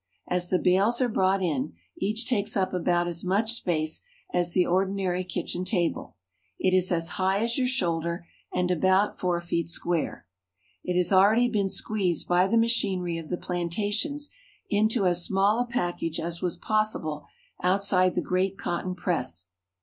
[0.27, 4.01] As the bales are brought in, each takes up about as much space
[4.33, 6.15] as the ordinary kitchen table.
[6.57, 10.25] It is as high as your shoulder and about four feet square.
[10.83, 11.37] It has al On the Wharves at New Orleans.
[11.51, 14.31] ready been squeezed by the machinery of the plantations
[14.71, 17.27] into as small a package as was possible
[17.61, 19.49] outside the great cotton press.